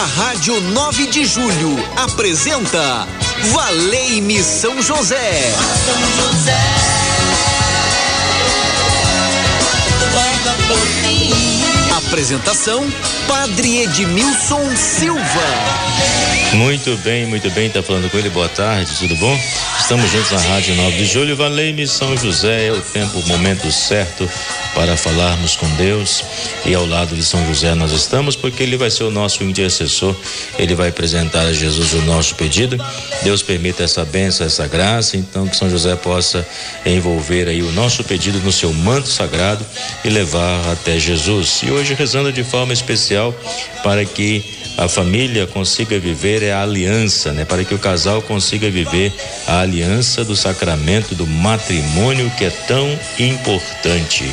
[0.00, 3.06] A Rádio 9 de Julho apresenta
[3.52, 5.52] Valei-me São José.
[5.84, 6.90] São José.
[12.06, 12.90] Apresentação
[13.28, 15.20] Padre Edmilson Silva.
[16.54, 18.28] Muito bem, muito bem, tá falando com ele.
[18.30, 19.38] Boa tarde, tudo bom?
[19.78, 21.36] Estamos juntos na Rádio 9 de Julho.
[21.36, 24.28] Valei-me São José, é o tempo, o momento certo
[24.74, 26.24] para falarmos com Deus.
[26.64, 30.14] E ao lado de São José nós estamos, porque ele vai ser o nosso intercessor.
[30.58, 32.76] Ele vai apresentar a Jesus o nosso pedido.
[33.22, 36.46] Deus permita essa bênção, essa graça, então que São José possa
[36.84, 39.64] envolver aí o nosso pedido no seu manto sagrado
[40.04, 41.60] e levar até Jesus.
[41.62, 43.34] E hoje rezando de forma especial
[43.82, 47.44] para que a família consiga viver é a aliança, né?
[47.44, 49.12] Para que o casal consiga viver
[49.46, 52.88] a aliança do sacramento do matrimônio que é tão
[53.18, 54.24] importante.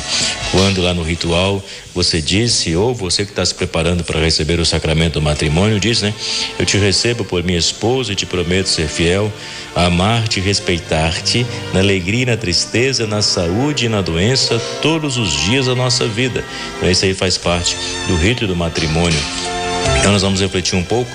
[0.50, 1.62] Quando lá no ritual
[1.94, 6.00] você disse, ou você que está se preparando para receber o sacramento do matrimônio, diz,
[6.00, 6.14] né?
[6.58, 9.32] Eu te recebo por minha esposa e te prometo ser fiel,
[9.74, 15.32] amar-te e respeitar-te, na alegria e na tristeza, na saúde e na doença, todos os
[15.44, 16.44] dias da nossa vida.
[16.76, 19.57] Então, isso aí faz parte do rito do matrimônio.
[19.98, 21.10] Então nós vamos refletir um pouco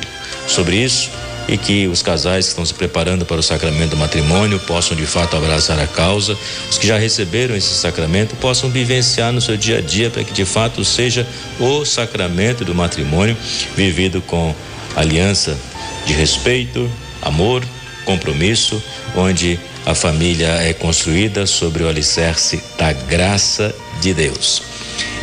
[0.48, 1.10] sobre isso
[1.48, 5.06] e que os casais que estão se preparando para o sacramento do matrimônio possam de
[5.06, 6.38] fato abraçar a causa,
[6.70, 10.34] os que já receberam esse sacramento possam vivenciar no seu dia a dia para que
[10.34, 11.28] de fato seja
[11.60, 13.36] o sacramento do matrimônio
[13.76, 14.56] vivido com
[14.96, 15.58] aliança
[16.06, 16.90] de respeito,
[17.22, 17.64] amor,
[18.06, 18.82] compromisso,
[19.16, 24.73] onde a família é construída sobre o alicerce da graça de Deus.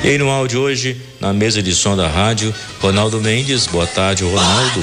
[0.03, 4.25] E aí no áudio hoje, na mesa de som da rádio, Ronaldo Mendes, boa tarde,
[4.25, 4.81] Ronaldo.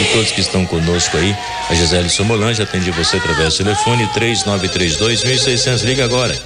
[0.00, 1.36] E todos que estão conosco aí,
[1.68, 5.82] a Gisele Somolange, atende você através do telefone 3932 1600.
[5.82, 6.40] Liga agora.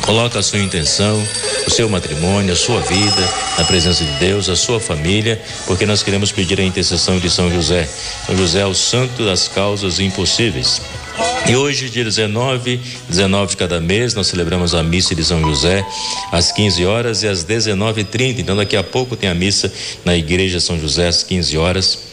[0.00, 1.22] Coloca a sua intenção,
[1.66, 6.02] o seu matrimônio, a sua vida, na presença de Deus, a sua família, porque nós
[6.02, 7.88] queremos pedir a intercessão de São José.
[8.26, 10.80] São José é o santo das causas impossíveis.
[11.48, 15.84] E hoje, dia 19, 19 de cada mês, nós celebramos a missa de São José
[16.30, 18.38] às 15 horas e às 19h30.
[18.38, 19.72] Então, daqui a pouco tem a missa
[20.04, 22.11] na Igreja São José às 15 horas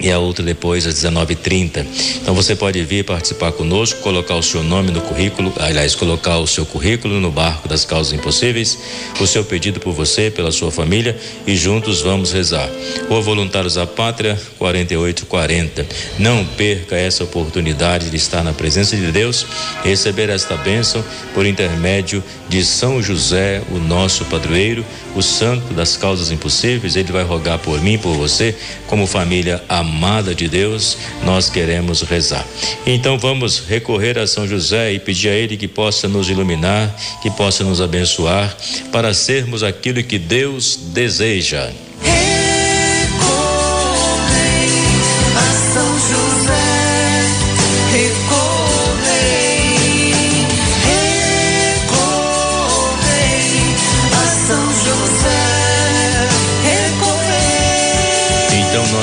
[0.00, 1.86] e a outra depois às 19:30.
[2.22, 6.46] Então você pode vir participar conosco, colocar o seu nome no currículo, aliás, colocar o
[6.46, 8.78] seu currículo no barco das causas impossíveis,
[9.20, 12.68] o seu pedido por você, pela sua família e juntos vamos rezar.
[13.10, 15.86] O Voluntários da Pátria 4840.
[16.18, 19.46] Não perca essa oportunidade de estar na presença de Deus,
[19.84, 24.84] receber esta bênção por intermédio de São José, o nosso padroeiro,
[25.14, 26.96] o santo das causas impossíveis.
[26.96, 28.54] Ele vai rogar por mim, por você,
[28.86, 32.46] como família amada amada de Deus, nós queremos rezar.
[32.86, 37.30] Então vamos recorrer a São José e pedir a Ele que possa nos iluminar, que
[37.30, 38.56] possa nos abençoar,
[38.90, 41.70] para sermos aquilo que Deus deseja.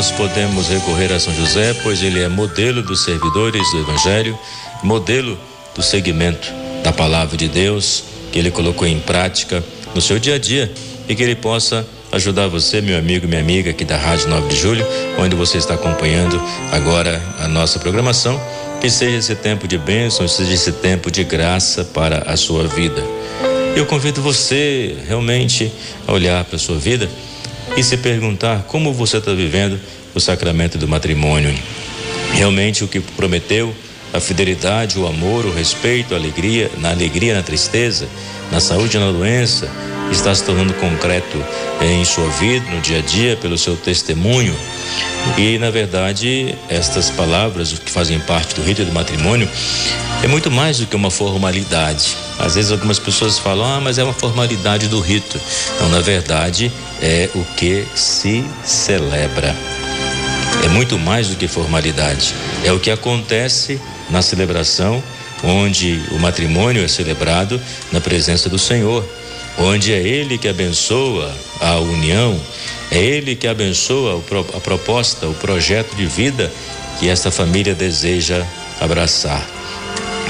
[0.08, 4.40] Nós podemos recorrer a São José, pois ele é modelo dos servidores do Evangelho,
[4.82, 5.38] modelo
[5.76, 6.48] do segmento
[6.82, 9.62] da palavra de Deus, que ele colocou em prática
[9.94, 10.72] no seu dia a dia
[11.10, 14.56] e que ele possa ajudar você, meu amigo, minha amiga aqui da Rádio 9 de
[14.56, 14.86] Julho,
[15.18, 16.42] onde você está acompanhando
[16.72, 18.40] agora a nossa programação.
[18.80, 23.04] Que seja esse tempo de bênção, seja esse tempo de graça para a sua vida.
[23.76, 25.70] Eu convido você realmente
[26.08, 27.10] a olhar para a sua vida
[27.78, 29.80] e se perguntar como você está vivendo
[30.16, 31.54] o sacramento do matrimônio.
[32.34, 33.74] Realmente o que prometeu,
[34.12, 38.08] a fidelidade, o amor, o respeito, a alegria, na alegria, na tristeza,
[38.52, 39.70] na saúde e na doença,
[40.12, 41.44] está se tornando concreto
[41.82, 44.56] em sua vida, no dia a dia, pelo seu testemunho.
[45.38, 49.50] E, na verdade, estas palavras, que fazem parte do rito do matrimônio,
[50.24, 52.16] é muito mais do que uma formalidade.
[52.40, 55.40] Às vezes algumas pessoas falam, ah, mas é uma formalidade do rito.
[55.80, 56.72] Não, na verdade,
[57.02, 59.56] é o que se celebra.
[60.64, 62.34] É muito mais do que formalidade.
[62.64, 63.80] É o que acontece
[64.10, 65.04] na celebração,
[65.44, 67.62] onde o matrimônio é celebrado
[67.92, 69.08] na presença do Senhor,
[69.58, 72.40] onde é Ele que abençoa a união,
[72.92, 74.24] é Ele que abençoa
[74.56, 76.52] a proposta, o projeto de vida
[77.00, 78.46] que esta família deseja
[78.80, 79.57] abraçar.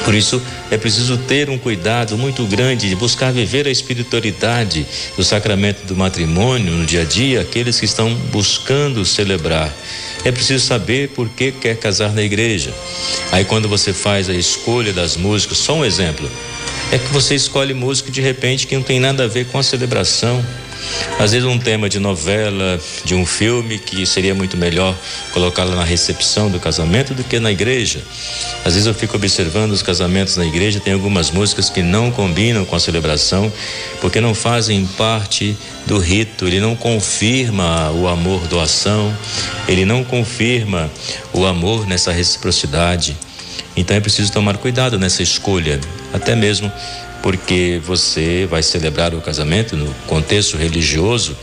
[0.08, 4.86] Por isso, é preciso ter um cuidado muito grande de buscar viver a espiritualidade
[5.18, 9.70] do sacramento do matrimônio no dia a dia, aqueles que estão buscando celebrar.
[10.24, 12.74] É preciso saber por que quer casar na igreja.
[13.34, 16.32] Aí, quando você faz a escolha das músicas, só um exemplo,
[16.90, 19.64] é que você escolhe música de repente que não tem nada a ver com a
[19.64, 20.42] celebração.
[21.20, 24.96] Às vezes um tema de novela, de um filme que seria muito melhor
[25.32, 28.02] colocá-lo na recepção do casamento do que na igreja.
[28.64, 32.66] Às vezes eu fico observando os casamentos na igreja, tem algumas músicas que não combinam
[32.66, 33.52] com a celebração,
[34.00, 39.16] porque não fazem parte do rito, ele não confirma o amor doação,
[39.68, 40.90] ele não confirma
[41.34, 43.18] o amor nessa reciprocidade.
[43.76, 45.80] Então é preciso tomar cuidado nessa escolha,
[46.14, 46.72] até mesmo
[47.22, 51.36] porque você vai celebrar o casamento no contexto religioso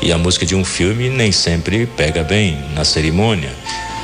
[0.00, 3.52] e a música de um filme nem sempre pega bem na cerimônia,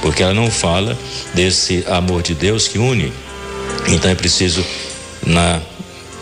[0.02, 0.96] porque ela não fala
[1.34, 3.12] desse amor de Deus que une.
[3.88, 4.64] Então é preciso
[5.26, 5.60] na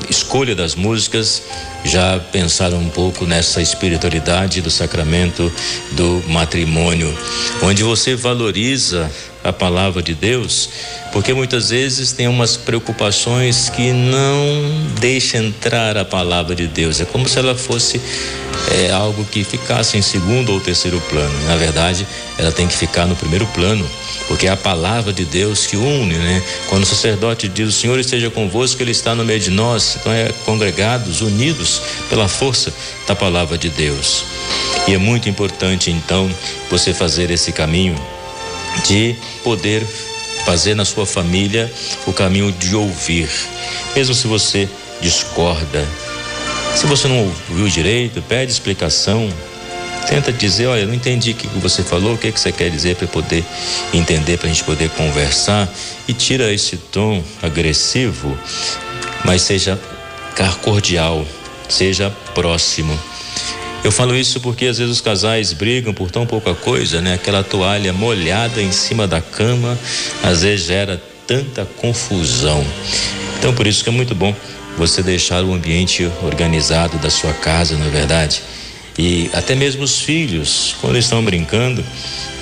[0.08, 1.42] escolha das músicas
[1.84, 5.52] já pensar um pouco nessa espiritualidade do sacramento
[5.92, 7.16] do matrimônio,
[7.62, 9.10] onde você valoriza
[9.46, 10.68] a palavra de Deus,
[11.12, 14.42] porque muitas vezes tem umas preocupações que não
[14.98, 17.00] deixam entrar a palavra de Deus.
[17.00, 18.00] É como se ela fosse
[18.72, 21.34] é, algo que ficasse em segundo ou terceiro plano.
[21.46, 22.06] Na verdade,
[22.36, 23.88] ela tem que ficar no primeiro plano,
[24.26, 26.42] porque é a palavra de Deus que une, né?
[26.68, 29.96] Quando o sacerdote diz: "O Senhor esteja convosco", ele está no meio de nós.
[30.00, 32.72] Então é congregados, unidos pela força
[33.06, 34.24] da palavra de Deus.
[34.88, 36.28] E é muito importante então
[36.70, 37.96] você fazer esse caminho
[38.84, 39.86] de poder
[40.44, 41.70] fazer na sua família
[42.06, 43.28] o caminho de ouvir,
[43.94, 44.68] mesmo se você
[45.00, 45.86] discorda.
[46.76, 49.28] Se você não ouviu direito, pede explicação.
[50.08, 52.94] Tenta dizer, olha, não entendi o que você falou, o que, que você quer dizer
[52.94, 53.44] para poder
[53.92, 55.68] entender, para a gente poder conversar.
[56.06, 58.38] E tira esse tom agressivo,
[59.24, 59.80] mas seja
[60.62, 61.26] cordial,
[61.68, 62.96] seja próximo.
[63.86, 67.14] Eu falo isso porque às vezes os casais brigam por tão pouca coisa, né?
[67.14, 69.78] Aquela toalha molhada em cima da cama,
[70.24, 72.66] às vezes gera tanta confusão.
[73.38, 74.34] Então por isso que é muito bom
[74.76, 78.42] você deixar o ambiente organizado da sua casa, não é verdade?
[78.98, 81.84] E até mesmo os filhos, quando estão brincando,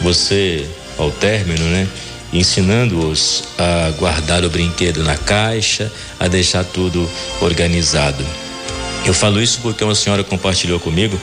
[0.00, 1.87] você ao término, né?
[2.32, 7.06] Ensinando-os a guardar o brinquedo na caixa, a deixar tudo
[7.43, 8.25] organizado.
[9.06, 11.20] Eu falo isso porque uma senhora compartilhou comigo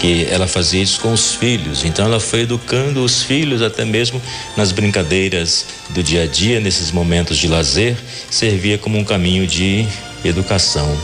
[0.00, 1.84] que ela fazia isso com os filhos.
[1.84, 4.20] Então ela foi educando os filhos até mesmo
[4.56, 7.96] nas brincadeiras do dia a dia, nesses momentos de lazer,
[8.28, 9.86] servia como um caminho de
[10.24, 10.96] educação.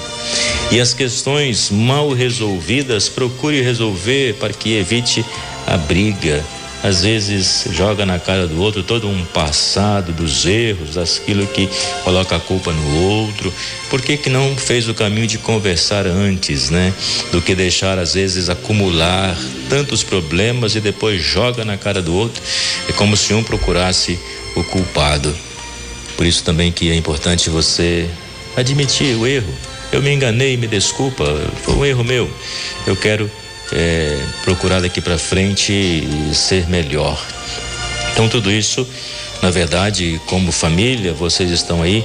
[0.72, 5.24] E as questões mal resolvidas, procure resolver para que evite
[5.64, 6.44] a briga,
[6.82, 11.68] às vezes joga na cara do outro todo um passado dos erros, daquilo que
[12.04, 13.52] coloca a culpa no outro.
[13.90, 16.92] Por que que não fez o caminho de conversar antes, né?
[17.32, 19.36] Do que deixar às vezes acumular
[19.68, 22.42] tantos problemas e depois joga na cara do outro.
[22.88, 24.18] É como se um procurasse
[24.54, 25.34] o culpado.
[26.16, 28.08] Por isso também que é importante você
[28.56, 29.52] admitir o erro.
[29.92, 31.24] Eu me enganei, me desculpa,
[31.62, 32.30] foi um erro meu.
[32.86, 33.30] Eu quero
[33.72, 37.20] é, procurar daqui para frente ser melhor.
[38.12, 38.86] Então, tudo isso,
[39.42, 42.04] na verdade, como família, vocês estão aí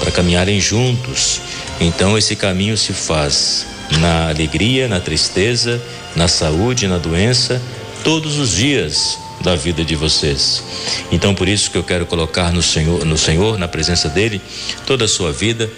[0.00, 1.40] para caminharem juntos.
[1.80, 3.66] Então, esse caminho se faz
[3.98, 5.80] na alegria, na tristeza,
[6.16, 7.62] na saúde, na doença,
[8.02, 10.62] todos os dias da vida de vocês.
[11.10, 14.40] Então, por isso que eu quero colocar no Senhor, no Senhor, na presença dele,
[14.86, 15.70] toda a sua vida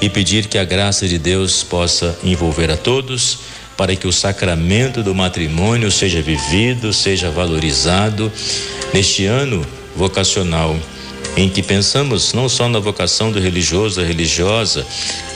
[0.00, 3.38] e pedir que a graça de Deus possa envolver a todos
[3.78, 8.30] para que o sacramento do matrimônio seja vivido, seja valorizado
[8.92, 10.76] neste ano vocacional,
[11.36, 14.84] em que pensamos não só na vocação do religioso, da religiosa,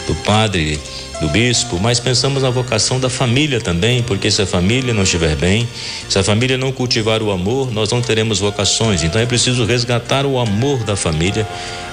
[0.08, 0.80] do padre,
[1.20, 5.36] do bispo, mas pensamos na vocação da família também, porque se a família não estiver
[5.36, 5.68] bem,
[6.08, 9.04] se a família não cultivar o amor, nós não teremos vocações.
[9.04, 11.46] Então é preciso resgatar o amor da família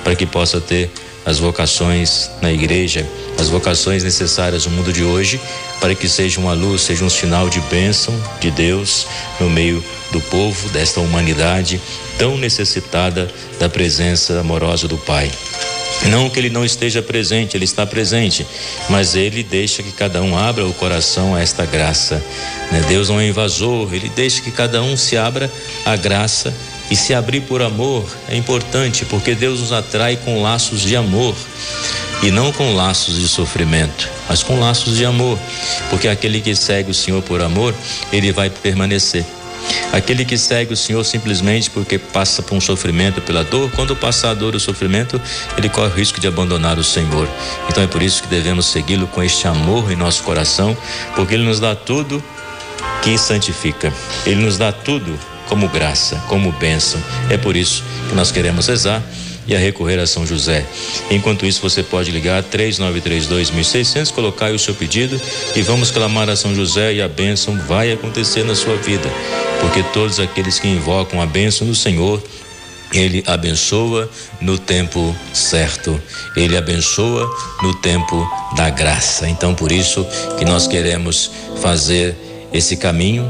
[0.03, 0.89] para que possa ter
[1.29, 3.07] as vocações na igreja,
[3.37, 5.39] as vocações necessárias no mundo de hoje,
[5.79, 9.05] para que seja uma luz, seja um sinal de bênção de Deus
[9.39, 11.79] no meio do povo, desta humanidade
[12.17, 15.31] tão necessitada da presença amorosa do Pai.
[16.07, 18.43] Não que ele não esteja presente, ele está presente,
[18.89, 22.15] mas ele deixa que cada um abra o coração a esta graça.
[22.71, 22.83] Né?
[22.87, 25.51] Deus não é invasor, ele deixa que cada um se abra
[25.85, 26.51] à graça
[26.89, 31.35] e se abrir por amor é importante, porque Deus nos atrai com laços de amor
[32.23, 35.39] e não com laços de sofrimento, mas com laços de amor,
[35.89, 37.73] porque aquele que segue o Senhor por amor,
[38.11, 39.25] ele vai permanecer.
[39.91, 44.31] Aquele que segue o Senhor simplesmente porque passa por um sofrimento pela dor, quando passar
[44.31, 45.21] a dor o sofrimento,
[45.57, 47.27] ele corre o risco de abandonar o Senhor.
[47.69, 50.75] Então é por isso que devemos segui-lo com este amor em nosso coração,
[51.15, 52.23] porque ele nos dá tudo
[53.03, 53.93] que santifica.
[54.25, 55.17] Ele nos dá tudo
[55.49, 57.03] como graça, como bênção.
[57.29, 59.03] É por isso que nós queremos rezar
[59.47, 60.63] e a recorrer a São José.
[61.09, 65.19] Enquanto isso, você pode ligar 3932 1600, colocar o seu pedido
[65.55, 69.09] e vamos clamar a São José e a bênção vai acontecer na sua vida,
[69.59, 72.21] porque todos aqueles que invocam a bênção do Senhor
[72.93, 74.09] ele abençoa
[74.41, 76.01] no tempo certo.
[76.35, 77.29] Ele abençoa
[77.61, 79.29] no tempo da graça.
[79.29, 80.05] Então, por isso
[80.37, 82.15] que nós queremos fazer
[82.51, 83.29] esse caminho,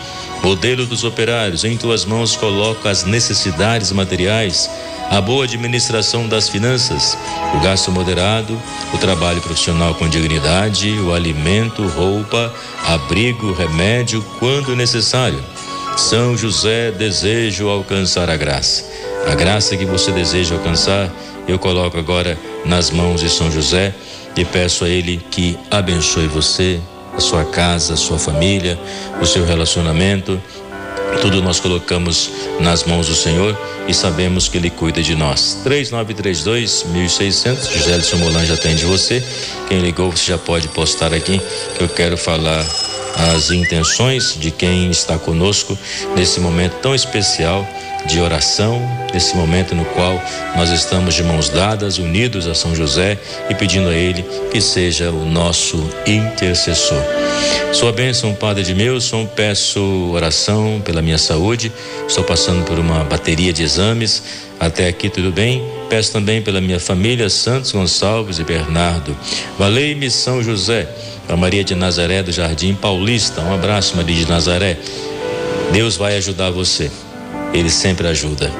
[0.43, 4.69] Modelo dos operários, em tuas mãos coloca as necessidades materiais,
[5.09, 7.15] a boa administração das finanças,
[7.53, 8.59] o gasto moderado,
[8.93, 12.53] o trabalho profissional com dignidade, o alimento, roupa,
[12.87, 15.43] abrigo, remédio, quando necessário.
[15.95, 18.85] São José, desejo alcançar a graça.
[19.27, 21.13] A graça que você deseja alcançar,
[21.47, 23.93] eu coloco agora nas mãos de São José
[24.35, 26.79] e peço a ele que abençoe você,
[27.21, 28.77] sua casa, sua família,
[29.21, 30.41] o seu relacionamento.
[31.21, 35.59] Tudo nós colocamos nas mãos do Senhor e sabemos que Ele cuida de nós.
[35.63, 39.23] 3932 1600, José Molan já atende você.
[39.67, 41.39] Quem ligou, você já pode postar aqui
[41.77, 42.65] que eu quero falar
[43.33, 45.77] as intenções de quem está conosco
[46.15, 47.67] nesse momento tão especial
[48.05, 48.81] de oração,
[49.13, 50.21] nesse momento no qual
[50.55, 53.17] nós estamos de mãos dadas, unidos a São José
[53.49, 57.01] e pedindo a Ele que seja o nosso intercessor.
[57.73, 59.79] Sua bênção, Padre de Milson, peço
[60.13, 61.71] oração pela minha saúde,
[62.07, 64.23] estou passando por uma bateria de exames,
[64.59, 65.63] até aqui tudo bem.
[65.89, 69.17] Peço também pela minha família, Santos Gonçalves e Bernardo.
[69.57, 70.87] Valei-me São José
[71.25, 73.41] para Maria de Nazaré do Jardim Paulista.
[73.41, 74.77] Um abraço, Maria de Nazaré.
[75.71, 76.91] Deus vai ajudar você.
[77.53, 78.51] Ele sempre ajuda.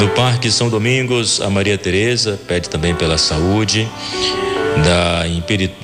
[0.00, 3.88] No Parque São Domingos, a Maria Tereza pede também pela saúde.
[4.84, 5.22] Da,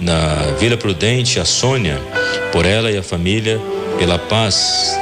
[0.01, 2.01] na Vila Prudente, a Sônia,
[2.51, 3.61] por ela e a família,
[3.99, 4.99] pela paz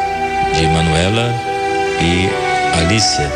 [0.54, 1.34] de Manuela
[2.02, 3.32] e Alícia.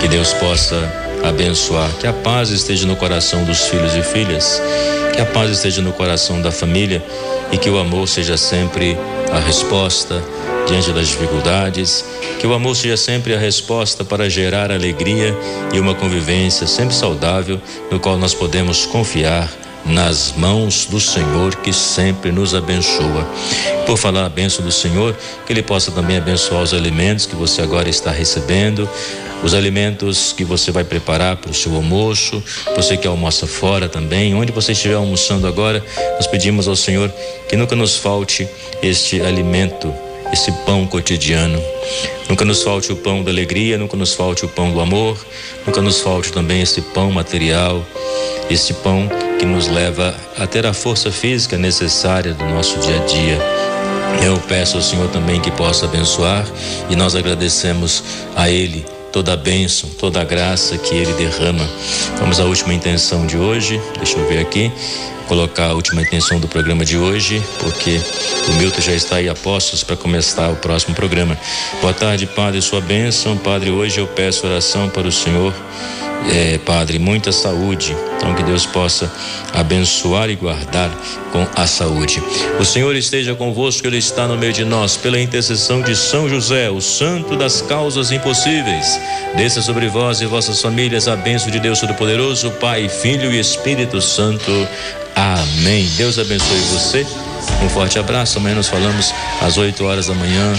[0.00, 0.90] Que Deus possa
[1.22, 4.60] abençoar, que a paz esteja no coração dos filhos e filhas
[5.12, 7.02] que a paz esteja no coração da família
[7.52, 8.96] e que o amor seja sempre
[9.30, 10.22] a resposta
[10.66, 12.04] diante das dificuldades,
[12.38, 15.36] que o amor seja sempre a resposta para gerar alegria
[15.72, 19.50] e uma convivência sempre saudável, no qual nós podemos confiar
[19.84, 23.26] nas mãos do Senhor que sempre nos abençoa.
[23.86, 25.16] Por falar a bênção do Senhor,
[25.46, 28.88] que Ele possa também abençoar os alimentos que você agora está recebendo,
[29.42, 32.42] os alimentos que você vai preparar para o seu almoço,
[32.76, 37.12] você que almoça fora também, onde você estiver almoçando agora, nós pedimos ao Senhor
[37.48, 38.48] que nunca nos falte
[38.80, 39.92] este alimento,
[40.32, 41.62] esse pão cotidiano.
[42.28, 45.18] Nunca nos falte o pão da alegria, nunca nos falte o pão do amor,
[45.66, 47.84] nunca nos falte também esse pão material,
[48.48, 49.08] esse pão
[49.38, 53.38] que nos leva a ter a força física necessária do nosso dia a dia.
[54.24, 56.46] Eu peço ao Senhor também que possa abençoar
[56.88, 58.02] e nós agradecemos
[58.34, 61.68] a Ele toda a bênção, toda a graça que Ele derrama.
[62.18, 64.72] Vamos à última intenção de hoje, deixa eu ver aqui,
[65.22, 68.00] colocar a última intenção do programa de hoje, porque
[68.48, 71.38] o Milton já está aí a postos para começar o próximo programa.
[71.80, 73.36] Boa tarde, Padre, sua bênção.
[73.36, 75.54] Padre, hoje eu peço oração para o Senhor
[76.30, 77.96] é, Padre, muita saúde.
[78.16, 79.12] Então, que Deus possa
[79.52, 80.90] abençoar e guardar
[81.32, 82.22] com a saúde.
[82.60, 86.70] O Senhor esteja convosco, Ele está no meio de nós, pela intercessão de São José,
[86.70, 89.00] o santo das causas impossíveis.
[89.36, 94.00] Desça sobre vós e vossas famílias a bênção de Deus Todo-Poderoso, Pai, Filho e Espírito
[94.00, 94.50] Santo.
[95.16, 95.88] Amém.
[95.96, 97.06] Deus abençoe você.
[97.62, 98.38] Um forte abraço.
[98.38, 100.52] Amanhã nos falamos às 8 horas da manhã,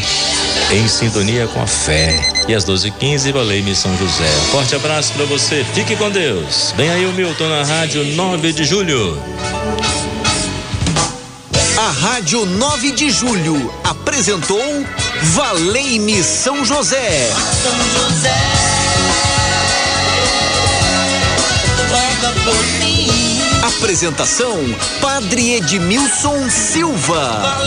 [0.72, 2.46] em sintonia com a fé.
[2.48, 4.30] E às 12h15, Valei-me São José.
[4.52, 5.66] Forte abraço para você.
[5.74, 6.74] Fique com Deus.
[6.76, 9.22] Vem aí o Milton na Rádio 9 de Julho.
[11.78, 14.86] A Rádio 9 de Julho apresentou
[15.34, 17.32] Valei-me São José.
[17.62, 18.64] São José.
[23.64, 24.58] Apresentação:
[25.02, 27.58] Padre Edmilson Silva.